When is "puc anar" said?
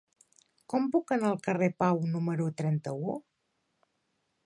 0.95-1.27